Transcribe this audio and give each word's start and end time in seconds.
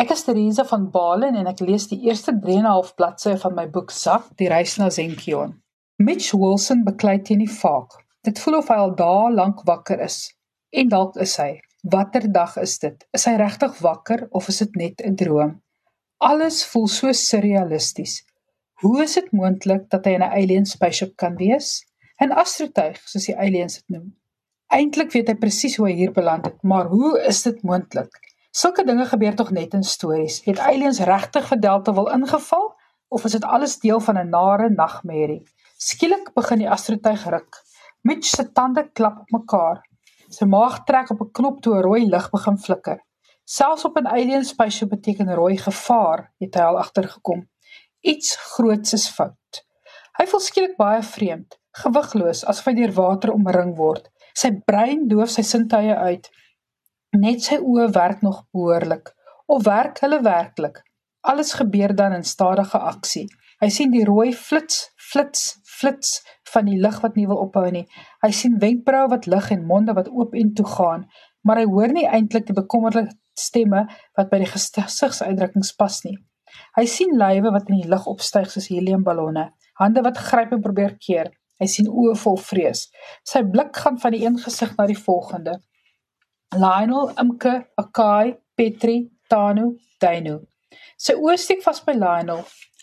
Ek 0.00 0.08
is 0.14 0.22
Theresa 0.24 0.64
van 0.64 0.86
Balen 0.92 1.34
en 1.36 1.48
ek 1.50 1.58
lees 1.60 1.84
die 1.90 1.98
eerste 2.06 2.32
3 2.44 2.54
en 2.62 2.64
'n 2.64 2.70
half 2.70 2.94
bladsye 2.96 3.34
van 3.42 3.54
my 3.58 3.66
boek 3.74 3.90
Sak, 3.92 4.30
die 4.40 4.48
reis 4.48 4.78
na 4.80 4.88
Zenkion. 4.90 5.52
Mitch 5.98 6.30
Wilson 6.32 6.80
beklei 6.86 7.18
teen 7.20 7.42
die 7.44 7.54
vaak. 7.56 7.98
Dit 8.24 8.40
voel 8.40 8.56
of 8.60 8.70
hy 8.72 8.78
al 8.84 8.94
dae 8.96 9.28
lank 9.34 9.60
wakker 9.68 10.00
is. 10.00 10.16
En 10.72 10.88
dalk 10.88 11.20
is 11.26 11.36
hy. 11.36 11.60
Watter 11.82 12.32
dag 12.32 12.56
is 12.56 12.78
dit? 12.78 13.04
Is 13.12 13.28
hy 13.28 13.36
regtig 13.36 13.76
wakker 13.84 14.26
of 14.30 14.48
is 14.48 14.62
dit 14.64 14.80
net 14.80 15.04
'n 15.04 15.14
droom? 15.14 15.60
Alles 16.30 16.64
voel 16.72 16.88
so 16.88 17.12
surrealisties. 17.12 18.24
Hoe 18.80 19.02
is 19.02 19.14
dit 19.20 19.30
moontlik 19.32 19.90
dat 19.90 20.04
hy 20.06 20.12
in 20.12 20.22
'n 20.22 20.32
alien 20.40 20.64
spaceship 20.64 21.16
kan 21.16 21.36
wees? 21.36 21.84
'n 22.18 22.32
Astrotuig, 22.32 22.96
soos 23.04 23.26
die 23.26 23.36
aliens 23.36 23.74
dit 23.74 23.88
noem. 23.88 24.16
Eintlik 24.72 25.12
weet 25.12 25.28
hy 25.28 25.34
presies 25.34 25.76
hoe 25.76 25.88
hy 25.88 25.94
hier 25.94 26.12
beland 26.12 26.44
het, 26.44 26.62
maar 26.62 26.86
hoe 26.86 27.20
is 27.28 27.42
dit 27.42 27.62
moontlik? 27.62 28.31
Sulke 28.52 28.82
dinge 28.84 29.06
gebeur 29.08 29.32
tog 29.32 29.50
net 29.56 29.72
in 29.72 29.82
stories. 29.82 30.42
Het 30.44 30.58
aliens 30.60 30.98
regtig 31.08 31.46
vir 31.48 31.60
Delta 31.60 31.92
wil 31.96 32.10
ingeval 32.12 32.66
of 33.08 33.22
is 33.24 33.32
dit 33.32 33.44
alles 33.48 33.78
deel 33.80 34.00
van 34.00 34.18
'n 34.18 34.28
nare 34.28 34.68
nagmerrie? 34.70 35.40
Skielik 35.76 36.34
begin 36.34 36.58
die 36.58 36.68
astrotuig 36.70 37.24
ruk. 37.32 37.62
Mitch 38.02 38.28
se 38.28 38.52
tande 38.52 38.84
klap 38.92 39.20
op 39.20 39.30
mekaar. 39.30 39.80
Sy 40.28 40.44
maag 40.44 40.84
trek 40.84 41.10
op 41.10 41.20
'n 41.20 41.32
knop 41.32 41.62
toe 41.62 41.74
'n 41.76 41.82
rooi 41.82 42.04
lig 42.04 42.30
begin 42.30 42.58
flikker. 42.58 43.00
Selfs 43.44 43.84
op 43.84 43.96
'n 43.96 44.06
alien 44.06 44.44
spaceship 44.44 44.88
beteken 44.88 45.34
rooi 45.34 45.56
gevaar, 45.56 46.32
het 46.38 46.54
hy 46.54 46.60
al 46.60 46.78
agtergekom. 46.78 47.48
Iets 48.00 48.36
groots 48.36 48.92
is 48.92 49.08
fout. 49.08 49.64
Hy 50.18 50.26
voel 50.26 50.40
skielik 50.40 50.76
baie 50.76 51.02
vreemd, 51.02 51.58
gewigloos, 51.70 52.44
asof 52.44 52.64
hy 52.64 52.74
deur 52.74 52.92
water 52.92 53.32
omring 53.32 53.76
word. 53.76 54.10
Sy 54.34 54.50
brein 54.64 55.08
doof 55.08 55.30
sy 55.30 55.42
sintuie 55.42 55.94
uit. 55.94 56.30
Net 57.12 57.42
sy 57.44 57.58
oë 57.60 57.90
werk 57.92 58.22
nog 58.24 58.38
behoorlik. 58.56 59.10
Of 59.44 59.66
werk 59.66 59.98
hulle 60.00 60.22
werklik? 60.24 60.78
Alles 61.28 61.50
gebeur 61.52 61.92
dan 61.94 62.14
in 62.16 62.22
stadige 62.24 62.78
aksie. 62.78 63.26
Hy 63.60 63.68
sien 63.68 63.90
die 63.92 64.04
rooi 64.08 64.30
flits, 64.32 64.86
flits, 64.96 65.58
flits 65.68 66.22
van 66.54 66.70
die 66.70 66.78
lig 66.80 66.96
wat 67.02 67.18
nie 67.20 67.26
wil 67.28 67.42
ophou 67.42 67.66
nie. 67.74 67.84
Hy 68.24 68.30
sien 68.32 68.56
wenkbroue 68.62 69.10
wat 69.12 69.28
lig 69.28 69.50
en 69.52 69.66
monde 69.68 69.92
wat 69.98 70.08
oop 70.08 70.32
en 70.40 70.54
toe 70.56 70.64
gaan, 70.66 71.04
maar 71.44 71.60
hy 71.60 71.66
hoor 71.68 71.92
nie 71.92 72.06
eintlik 72.08 72.46
die 72.48 72.56
bekommerlike 72.56 73.12
stemme 73.38 73.82
wat 74.16 74.30
by 74.30 74.40
die 74.40 74.48
gesigsuitdrukkings 74.48 75.74
pas 75.76 75.98
nie. 76.06 76.16
Hy 76.78 76.86
sien 76.88 77.12
lywe 77.20 77.52
wat 77.52 77.68
in 77.68 77.82
die 77.82 77.90
lug 77.92 78.08
opstyg 78.08 78.48
soos 78.50 78.70
heliumballonne, 78.72 79.50
hande 79.82 80.04
wat 80.08 80.22
gryp 80.30 80.56
en 80.56 80.64
probeer 80.64 80.96
keer. 80.96 81.28
Hy 81.60 81.68
sien 81.68 81.92
oë 81.92 82.16
vol 82.24 82.40
vrees. 82.40 82.86
Sy 83.28 83.44
blik 83.52 83.76
gaan 83.84 84.00
van 84.00 84.16
die 84.16 84.24
een 84.24 84.40
gesig 84.40 84.72
na 84.80 84.88
die 84.88 84.98
volgende. 84.98 85.58
Lionel, 86.54 87.12
Imke, 87.16 87.64
Akai, 87.80 88.36
Petri, 88.54 89.08
Tanu, 89.30 89.70
Dainu. 90.00 90.34
Sy 91.00 91.14
oë 91.16 91.38
steek 91.40 91.62
vas 91.64 91.80
by 91.86 91.94
Lionel. 91.96 92.42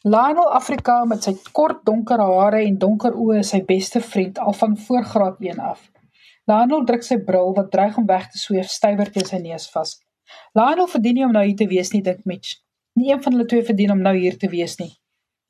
Lionel 0.10 0.48
Afrika 0.58 0.96
met 1.06 1.28
sy 1.28 1.36
kort 1.54 1.84
donker 1.86 2.24
hare 2.24 2.64
en 2.66 2.80
donker 2.82 3.14
oë 3.14 3.44
is 3.44 3.52
sy 3.54 3.60
beste 3.68 4.02
vriend 4.02 4.40
al 4.42 4.56
van 4.58 4.74
voorgraad 4.88 5.38
1 5.46 5.62
af. 5.62 5.84
Lionel 6.50 6.82
druk 6.88 7.06
sy 7.06 7.20
bril 7.28 7.54
wat 7.58 7.70
dreig 7.76 8.00
om 8.02 8.08
weg 8.10 8.26
te 8.32 8.42
sweef 8.42 8.72
stywer 8.74 9.12
teen 9.14 9.28
sy 9.30 9.38
neus 9.44 9.68
vas. 9.74 10.00
Lionel 10.58 10.90
verdien 10.90 11.20
nie 11.20 11.28
om 11.28 11.36
nou 11.36 11.46
hier 11.46 11.60
te 11.60 11.68
wees 11.70 11.94
nie, 11.94 12.02
dink 12.02 12.26
Mitch. 12.26 12.56
Nie 12.98 13.14
een 13.14 13.22
van 13.22 13.38
hulle 13.38 13.46
twee 13.52 13.68
verdien 13.68 13.94
om 13.94 14.02
nou 14.02 14.16
hier 14.18 14.40
te 14.40 14.50
wees 14.50 14.80
nie. 14.82 14.96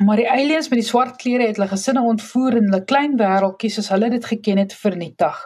Maar 0.03 0.19
die 0.19 0.27
aliens 0.31 0.67
met 0.71 0.81
die 0.81 0.89
swart 0.89 1.15
klere 1.23 1.47
het 1.47 1.55
hulle 1.55 1.71
gesinne 1.71 2.03
ontvoer 2.03 2.59
en 2.59 2.67
hulle 2.67 2.83
klein 2.87 3.15
wêreldjie 3.19 3.71
soos 3.77 3.89
hulle 3.95 4.11
dit 4.11 4.27
geken 4.33 4.59
het 4.65 4.75
vernietig. 4.75 5.39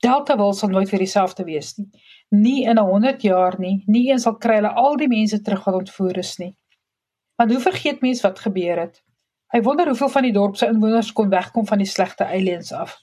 Delta 0.00 0.36
wil 0.36 0.52
sal 0.56 0.70
nooit 0.72 0.88
weer 0.90 1.02
dieselfde 1.02 1.44
wees 1.44 1.74
nie. 1.76 1.88
Nie 2.28 2.64
in 2.64 2.78
'n 2.78 2.88
100 2.88 3.22
jaar 3.22 3.58
nie. 3.58 3.82
Nie 3.86 4.10
eens 4.10 4.22
sal 4.22 4.38
kry 4.38 4.54
hulle 4.54 4.72
al 4.72 4.96
die 4.96 5.08
mense 5.08 5.40
terug 5.42 5.64
wat 5.64 5.74
ontvoer 5.74 6.18
is 6.18 6.38
nie. 6.38 6.56
Want 7.36 7.52
hoe 7.52 7.60
vergeet 7.60 8.00
mens 8.00 8.20
wat 8.20 8.38
gebeur 8.38 8.78
het? 8.80 9.02
Hy 9.52 9.60
wonder 9.62 9.86
hoeveel 9.86 10.08
van 10.08 10.22
die 10.22 10.32
dorp 10.32 10.56
se 10.56 10.66
inwoners 10.66 11.12
kon 11.12 11.28
wegkom 11.28 11.66
van 11.66 11.78
die 11.78 11.86
slegte 11.86 12.24
aliens 12.24 12.72
af. 12.72 12.96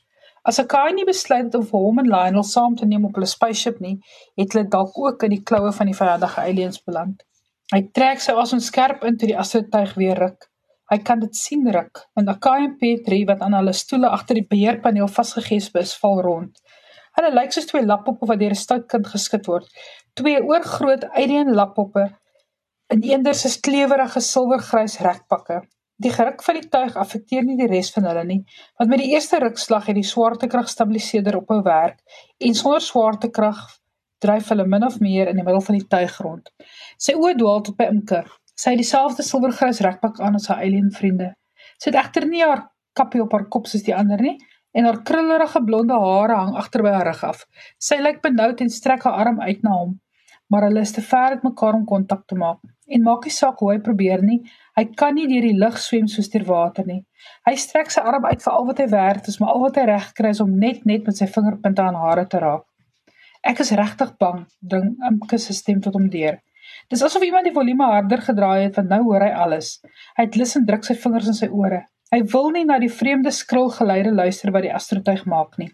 As 0.48 0.60
Akai 0.60 0.94
nie 0.94 1.06
besluit 1.06 1.44
het 1.44 1.56
om 1.56 1.66
vir 1.68 1.80
hom 1.80 2.00
en 2.00 2.08
Lionel 2.08 2.44
saam 2.44 2.76
te 2.76 2.86
neem 2.86 3.06
op 3.06 3.18
hulle 3.20 3.28
spaceship 3.28 3.80
nie, 3.84 3.98
het 4.40 4.54
hulle 4.54 4.70
dalk 4.72 4.98
ook 4.98 5.24
in 5.24 5.34
die 5.36 5.44
kloue 5.44 5.72
van 5.76 5.90
die 5.92 5.98
vyandige 5.98 6.42
aliens 6.42 6.84
beland. 6.84 7.26
Hy 7.74 7.82
trek 7.94 8.24
sy 8.24 8.32
asem 8.32 8.62
skerp 8.64 9.04
in 9.04 9.18
toe 9.18 9.28
die 9.28 9.38
astrotuig 9.38 9.94
weer 10.00 10.16
ruk. 10.16 10.48
Hy 10.88 10.98
kan 11.04 11.20
dit 11.20 11.36
sien 11.36 11.68
ruk, 11.68 12.06
en 12.16 12.32
Akai 12.32 12.62
en 12.64 12.78
Petri 12.80 13.26
wat 13.28 13.42
aan 13.44 13.58
hulle 13.60 13.74
stoele 13.76 14.08
agter 14.08 14.40
die 14.40 14.48
beheerpaneel 14.48 15.10
vasgegesp 15.12 15.76
is, 15.82 15.92
val 16.00 16.22
rond. 16.24 16.62
Hulle 17.18 17.34
lyk 17.34 17.56
soos 17.56 17.66
twee 17.66 17.86
lappoppe 17.86 18.28
wat 18.30 18.40
deur 18.40 18.54
'n 18.54 18.64
stout 18.64 18.86
kind 18.92 19.08
geskit 19.14 19.48
word. 19.50 19.66
Twee 20.20 20.42
oorgroot 20.44 21.08
alien 21.22 21.54
lappoppe 21.60 22.04
in 22.94 23.02
eenders 23.04 23.46
is 23.50 23.60
klewerige 23.68 24.22
silwergrys 24.22 25.00
rekpakke. 25.08 25.58
Die 25.98 26.12
geruk 26.14 26.44
van 26.46 26.60
die 26.60 26.70
tuig 26.70 26.96
affekteer 27.04 27.44
nie 27.44 27.58
die 27.58 27.68
res 27.72 27.90
van 27.96 28.06
hulle 28.06 28.24
nie, 28.24 28.44
want 28.78 28.92
met 28.92 29.02
die 29.02 29.10
eerste 29.16 29.40
rukslag 29.42 29.88
het 29.90 29.98
die 29.98 30.06
swaartekrag 30.06 30.70
stabiliseerder 30.70 31.40
ophou 31.40 31.64
werk 31.66 32.04
en 32.38 32.54
sonder 32.54 32.86
swaartekrag 32.86 33.64
dryf 34.22 34.52
hulle 34.54 34.68
min 34.70 34.86
of 34.86 35.00
meer 35.02 35.32
in 35.32 35.42
die 35.42 35.46
middel 35.48 35.62
van 35.62 35.80
die 35.80 35.88
tuig 35.88 36.20
rond. 36.22 36.52
Sy 37.02 37.18
oë 37.18 37.34
dwaal 37.40 37.66
tot 37.66 37.80
by 37.82 37.90
Imke. 37.96 38.22
Sy 38.58 38.76
het 38.76 38.82
dieselfde 38.84 39.26
silwergrys 39.26 39.82
rekpak 39.86 40.22
aan 40.22 40.38
as 40.38 40.48
haar 40.52 40.62
alien 40.66 40.94
vriende. 40.94 41.34
Sy 41.82 41.90
het 41.90 42.00
egter 42.04 42.30
nie 42.30 42.46
haar 42.46 42.68
kappie 42.98 43.22
op 43.22 43.34
haar 43.34 43.50
kop 43.50 43.66
soos 43.70 43.86
die 43.86 43.96
ander 43.96 44.22
nie, 44.22 44.38
en 44.72 44.86
haar 44.86 45.02
krullerige 45.04 45.62
blonde 45.64 45.94
hare 45.94 46.36
hang 46.42 46.56
agter 46.60 46.84
by 46.86 46.94
haar 46.96 47.08
rug 47.12 47.24
af. 47.24 47.46
Sy 47.80 48.00
lyk 48.02 48.22
benoud 48.22 48.62
en 48.62 48.70
strek 48.70 49.06
haar 49.08 49.26
arm 49.26 49.42
uit 49.42 49.64
na 49.64 49.76
hom, 49.78 49.98
maar 50.52 50.68
hulle 50.68 50.84
is 50.86 50.94
te 50.96 51.04
ver 51.04 51.36
uit 51.36 51.44
mekaar 51.44 51.78
om 51.80 51.86
kontak 51.86 52.26
te 52.28 52.36
maak. 52.36 52.60
En 52.88 53.04
maak 53.04 53.26
nie 53.28 53.36
saak 53.36 53.60
hoe 53.60 53.74
hy 53.74 53.80
probeer 53.84 54.24
nie, 54.24 54.40
hy 54.80 54.86
kan 55.00 55.16
nie 55.16 55.28
deur 55.28 55.44
die 55.44 55.58
lug 55.60 55.80
swem 55.82 56.08
soos 56.08 56.30
deur 56.32 56.46
water 56.48 56.88
nie. 56.88 57.02
Hy 57.48 57.56
strek 57.60 57.92
sy 57.92 58.04
arm 58.06 58.26
uit 58.30 58.44
vir 58.44 58.54
al 58.54 58.68
wat 58.70 58.82
hy 58.84 58.88
werd 58.94 59.28
is, 59.28 59.40
maar 59.42 59.56
al 59.56 59.66
wat 59.66 59.80
hy 59.80 59.86
reg 59.90 60.12
kry 60.16 60.32
is 60.36 60.44
om 60.44 60.56
net 60.60 60.86
net 60.88 61.08
met 61.10 61.20
sy 61.20 61.28
vingerpunte 61.28 61.84
aan 61.84 62.00
hare 62.00 62.28
te 62.32 62.40
raak. 62.44 62.64
Ek 63.48 63.60
is 63.64 63.74
regtig 63.80 64.14
bang, 64.20 64.46
ding 64.60 64.96
Imke 65.08 65.40
se 65.40 65.54
stem 65.54 65.82
tot 65.84 65.96
hom 65.96 66.08
deur. 66.12 66.40
Dis 66.92 67.04
asof 67.04 67.24
iemand 67.24 67.48
die 67.48 67.56
volume 67.56 67.86
harder 67.92 68.24
gedraai 68.24 68.68
het 68.68 68.80
want 68.80 68.90
nou 68.92 69.02
hoor 69.10 69.24
hy 69.26 69.34
alles. 69.46 69.78
Hy 70.18 70.28
het 70.28 70.36
lus 70.40 70.56
en 70.60 70.66
druk 70.68 70.88
sy 70.88 70.96
vingers 71.00 71.30
in 71.32 71.38
sy 71.38 71.50
ore. 71.52 71.84
Hy 72.08 72.22
wil 72.32 72.54
nie 72.56 72.64
na 72.64 72.78
die 72.80 72.92
vreemde 72.92 73.34
skril 73.36 73.66
geluide 73.76 74.14
luister 74.16 74.54
wat 74.56 74.64
die 74.64 74.72
astrotuig 74.72 75.26
maak 75.28 75.58
nie. 75.60 75.68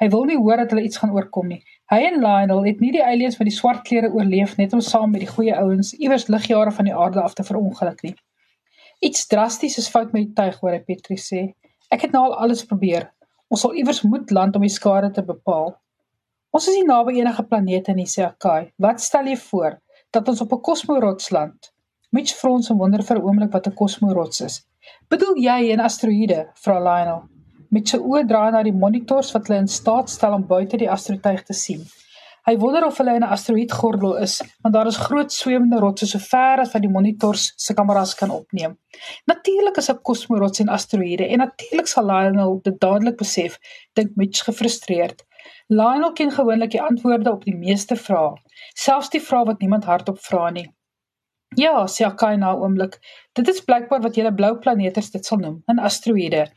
Hy 0.00 0.06
wil 0.14 0.22
nie 0.30 0.38
hoor 0.38 0.62
dat 0.62 0.70
hulle 0.72 0.84
iets 0.86 1.00
gaan 1.02 1.12
oorkom 1.12 1.50
nie. 1.52 1.58
Hy 1.92 1.98
en 2.08 2.22
Lionel 2.22 2.64
het 2.64 2.80
nie 2.80 2.92
die 2.94 3.02
aliens 3.04 3.36
met 3.36 3.50
die 3.50 3.56
swart 3.56 3.82
klere 3.84 4.08
oorleef 4.08 4.54
net 4.56 4.72
om 4.72 4.80
saam 4.80 5.12
met 5.12 5.26
die 5.26 5.28
goeie 5.28 5.52
ouens 5.60 5.92
iewers 5.98 6.30
ligjare 6.32 6.72
van 6.72 6.88
die 6.88 6.94
aarde 6.96 7.20
af 7.20 7.36
te 7.36 7.44
verongeluk 7.44 8.00
nie. 8.06 8.14
Iets 9.04 9.26
drasties 9.28 9.76
is 9.82 9.90
fout 9.92 10.16
met 10.16 10.24
die 10.24 10.32
tuig, 10.38 10.56
hoor 10.62 10.72
hy 10.72 10.80
Petri 10.86 11.18
sê. 11.20 11.44
Ek 11.92 12.06
het 12.06 12.16
nou 12.16 12.24
al 12.30 12.38
alles 12.46 12.64
probeer. 12.64 13.10
Ons 13.52 13.66
sal 13.66 13.76
iewers 13.76 14.00
moet 14.08 14.32
land 14.32 14.56
om 14.56 14.64
die 14.64 14.72
skade 14.72 15.12
te 15.12 15.26
bepaal. 15.26 15.74
Ons 16.54 16.70
is 16.70 16.78
nie 16.78 16.88
naby 16.88 17.18
enige 17.18 17.44
planete 17.44 17.92
nie, 17.92 18.08
sê 18.08 18.24
Akai. 18.24 18.72
Wat 18.80 19.04
stel 19.04 19.28
jy 19.28 19.36
voor 19.50 19.76
dat 20.16 20.32
ons 20.32 20.40
op 20.40 20.56
'n 20.56 20.64
kosmorots 20.64 21.28
land? 21.30 21.73
Mitch 22.14 22.34
frons 22.38 22.68
en 22.70 22.78
wonder 22.78 23.02
vir 23.02 23.18
'n 23.18 23.26
oomblik 23.26 23.52
wat 23.54 23.66
'n 23.66 23.74
kosmorots 23.78 24.40
is. 24.48 24.56
Bedoel 25.10 25.36
jy 25.46 25.72
'n 25.74 25.80
asteroïde? 25.80 26.40
vra 26.62 26.76
Lionel. 26.78 27.22
Met 27.70 27.88
sy 27.88 27.98
oë 27.98 28.20
draai 28.28 28.50
na 28.52 28.62
die 28.62 28.78
monitors 28.82 29.32
wat 29.34 29.48
hulle 29.48 29.62
in 29.62 29.66
staat 29.68 30.10
stel 30.10 30.34
om 30.36 30.44
buite 30.46 30.76
die 30.76 30.90
astrotuig 30.96 31.42
te 31.42 31.52
sien. 31.52 31.80
Hy 32.46 32.54
wonder 32.60 32.86
of 32.86 32.98
hulle 32.98 33.16
in 33.16 33.24
'n 33.24 33.32
asteroïdgordel 33.36 34.14
is, 34.26 34.34
want 34.62 34.74
daar 34.74 34.86
is 34.86 35.00
groot 35.06 35.32
swemende 35.32 35.80
rotse 35.80 36.06
so 36.06 36.18
ver 36.18 36.60
as 36.60 36.72
wat 36.74 36.82
die 36.82 36.92
monitors 36.96 37.52
se 37.56 37.74
kameras 37.74 38.14
kan 38.14 38.30
opneem. 38.30 38.78
Natuurlik 39.26 39.76
is 39.76 39.90
'n 39.90 39.98
kosmorots 40.02 40.60
en 40.60 40.68
asteroïde 40.68 41.26
en 41.28 41.38
natuurlik 41.38 41.86
sal 41.86 42.06
Lionel 42.06 42.60
dit 42.62 42.80
dadelik 42.80 43.16
besef, 43.16 43.58
dink 43.94 44.14
Mitch 44.14 44.44
gefrustreerd. 44.44 45.24
Lionel 45.68 46.12
ken 46.12 46.30
gewoonlik 46.30 46.70
die 46.70 46.82
antwoorde 46.82 47.32
op 47.32 47.44
die 47.44 47.56
meeste 47.56 47.96
vrae, 47.96 48.34
selfs 48.74 49.10
die 49.10 49.22
vrae 49.22 49.44
wat 49.44 49.60
niemand 49.60 49.84
hardop 49.84 50.18
vra 50.18 50.50
nie. 50.50 50.68
Ja, 51.56 51.86
sê 51.86 52.04
Akai 52.06 52.36
na 52.36 52.52
'n 52.52 52.60
oomblik. 52.62 52.98
Dit 53.32 53.48
is 53.48 53.60
blykbaar 53.60 54.02
wat 54.02 54.16
julle 54.16 54.34
blou 54.34 54.58
planeters 54.58 55.10
dit 55.10 55.24
sal 55.24 55.38
noem, 55.38 55.62
'n 55.70 55.78
asteroïde. 55.78 56.50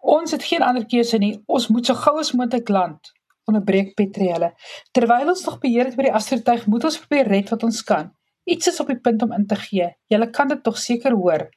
Ons 0.00 0.30
het 0.30 0.44
geen 0.44 0.62
ander 0.62 0.86
keuse 0.86 1.18
nie. 1.18 1.42
Ons 1.46 1.68
moet 1.68 1.86
so 1.86 1.94
gou 1.94 2.18
as 2.18 2.32
moontlik 2.32 2.68
land. 2.68 3.12
Onderbreek 3.44 3.94
Petriele. 3.94 4.54
Terwyl 4.92 5.28
ons 5.28 5.44
nog 5.44 5.58
beheer 5.58 5.84
het 5.84 5.98
oor 5.98 6.08
die 6.08 6.12
asteroïde, 6.12 6.66
moet 6.66 6.84
ons 6.84 6.98
probeer 6.98 7.28
red 7.28 7.48
wat 7.50 7.62
ons 7.62 7.82
kan. 7.82 8.12
Iets 8.44 8.66
is 8.66 8.80
op 8.80 8.86
die 8.86 9.00
punt 9.00 9.22
om 9.22 9.32
in 9.32 9.46
te 9.46 9.56
gee. 9.56 9.88
Julle 10.08 10.30
kan 10.30 10.48
dit 10.48 10.62
tog 10.62 10.78
seker 10.78 11.12
hoor. 11.12 11.48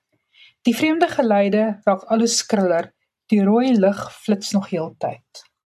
Die 0.62 0.76
vreemde 0.76 1.08
geluide 1.08 1.80
raak 1.84 2.04
al 2.04 2.20
hoe 2.20 2.28
skriller. 2.28 2.94
Die 3.32 3.44
rooi 3.44 3.76
lig 3.76 4.14
flits 4.24 4.52
nog 4.52 4.70
heeltyd. 4.70 5.47